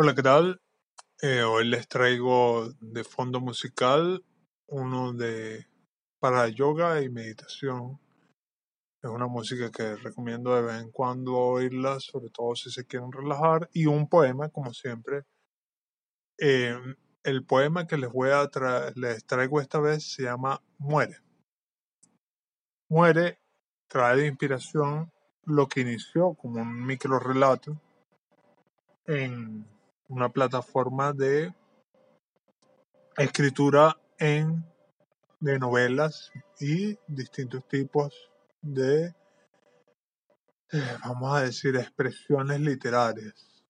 [0.00, 0.60] Hola, ¿qué tal?
[1.22, 4.24] Eh, hoy les traigo de fondo musical
[4.68, 5.66] uno de
[6.20, 7.98] para yoga y meditación.
[9.02, 13.10] Es una música que recomiendo de vez en cuando oírla, sobre todo si se quieren
[13.10, 13.68] relajar.
[13.72, 15.24] Y un poema, como siempre.
[16.38, 16.78] Eh,
[17.24, 18.48] el poema que les voy a
[18.94, 21.16] les traigo esta vez se llama Muere.
[22.88, 23.40] Muere
[23.88, 25.10] trae de inspiración
[25.42, 27.82] lo que inició como un micro relato
[29.04, 29.66] en
[30.08, 31.54] una plataforma de
[33.16, 34.64] escritura en
[35.40, 39.14] de novelas y distintos tipos de
[40.70, 43.64] eh, vamos a decir expresiones literarias.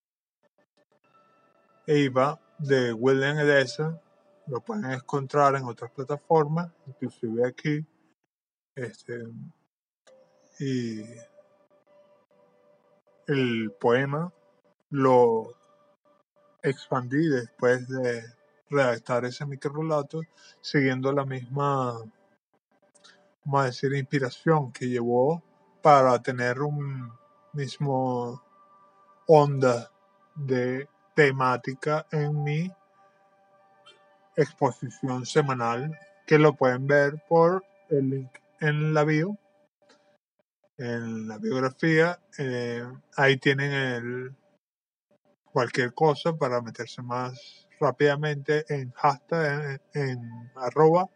[1.85, 4.01] Eva de William Edessa
[4.47, 7.85] lo pueden encontrar en otras plataformas inclusive aquí
[8.75, 9.23] este
[10.59, 11.03] y
[13.27, 14.33] el poema
[14.89, 15.58] lo
[16.61, 18.23] expandí después de
[18.69, 20.21] redactar ese microrelato
[20.61, 21.93] siguiendo la misma,
[23.43, 25.43] vamos a decir, inspiración que llevó
[25.81, 27.11] para tener un
[27.53, 28.43] mismo
[29.27, 29.91] onda
[30.35, 32.71] de temática en mi
[34.35, 39.37] exposición semanal que lo pueden ver por el link en la bio
[40.79, 42.19] en la biografía.
[42.37, 42.83] Eh,
[43.15, 44.35] ahí tienen el
[45.51, 51.09] cualquier cosa para meterse más rápidamente en hashtag en, en arroba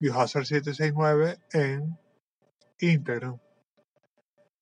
[0.00, 1.98] biohazard769 en
[2.80, 3.38] Instagram.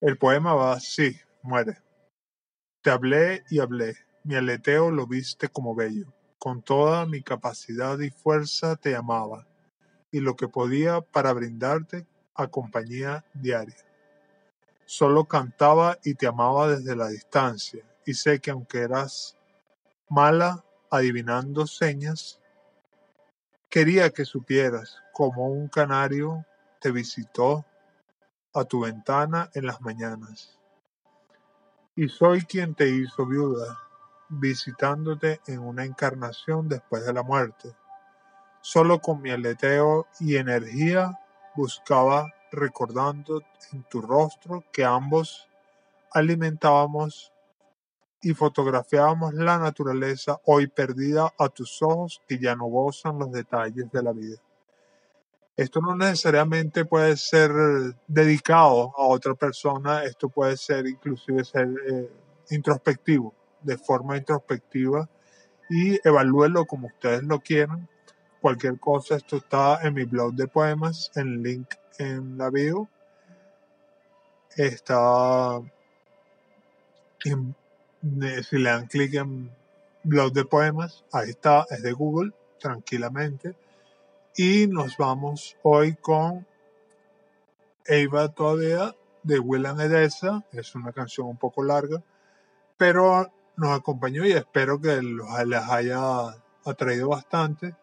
[0.01, 1.79] El poema va así, muere.
[2.83, 6.13] Te hablé y hablé, mi aleteo lo viste como bello.
[6.39, 9.47] Con toda mi capacidad y fuerza te amaba,
[10.11, 13.77] y lo que podía para brindarte a compañía diaria.
[14.87, 19.37] Solo cantaba y te amaba desde la distancia, y sé que aunque eras
[20.09, 22.41] mala adivinando señas,
[23.69, 26.44] quería que supieras como un canario
[26.81, 27.65] te visitó
[28.55, 30.59] a tu ventana en las mañanas.
[31.94, 33.78] Y soy quien te hizo viuda,
[34.28, 37.77] visitándote en una encarnación después de la muerte.
[38.62, 41.19] Solo con mi aleteo y energía
[41.55, 45.49] buscaba recordando en tu rostro que ambos
[46.12, 47.32] alimentábamos
[48.22, 53.91] y fotografiábamos la naturaleza hoy perdida a tus ojos que ya no gozan los detalles
[53.91, 54.36] de la vida.
[55.56, 57.53] Esto no necesariamente puede ser
[58.06, 62.10] dedicado a otra persona, esto puede ser inclusive ser eh,
[62.50, 65.08] introspectivo, de forma introspectiva
[65.69, 67.88] y evalúelo como ustedes lo quieran.
[68.41, 72.88] Cualquier cosa, esto está en mi blog de poemas, en link en la bio.
[74.56, 75.60] Está
[77.25, 77.54] en
[78.03, 79.50] si le dan clic en
[80.03, 83.55] blog de poemas, ahí está, es de Google, tranquilamente.
[84.37, 86.47] Y nos vamos hoy con
[87.84, 92.03] Eva todavía de William Edessa, es una canción un poco larga,
[92.77, 96.34] pero nos acompañó y espero que les haya
[96.65, 97.75] atraído bastante.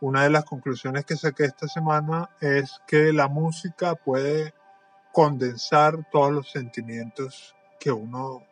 [0.00, 4.54] Una de las conclusiones que saqué esta semana es que la música puede
[5.12, 8.42] condensar todos los sentimientos que uno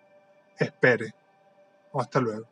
[0.62, 1.14] espere.
[1.94, 2.51] Hasta luego.